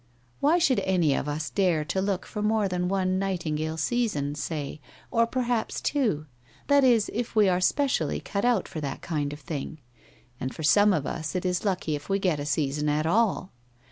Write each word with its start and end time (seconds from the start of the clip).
Why 0.39 0.57
should, 0.57 0.79
any 0.79 1.13
of 1.13 1.27
us 1.27 1.51
dare 1.51 1.85
to 1.85 2.01
look 2.01 2.25
for 2.25 2.41
more 2.41 2.67
than 2.67 2.87
one 2.87 3.19
nightingale 3.19 3.77
season, 3.77 4.33
say, 4.33 4.81
or 5.11 5.27
perhaps 5.27 5.79
two— 5.79 6.25
that 6.69 6.83
is, 6.83 7.11
if 7.13 7.35
we 7.35 7.47
are 7.47 7.61
specially 7.61 8.19
cut 8.19 8.43
out 8.43 8.67
for 8.67 8.81
that 8.81 9.03
kind 9.03 9.31
of 9.31 9.39
thing? 9.41 9.77
And 10.39 10.55
for 10.55 10.63
some 10.63 10.91
of 10.91 11.05
us 11.05 11.35
it 11.35 11.45
is 11.45 11.63
lucky 11.65 11.95
if 11.95 12.09
we 12.09 12.17
get 12.17 12.39
a 12.39 12.47
season 12.47 12.89
at 12.89 13.05
all 13.05 13.51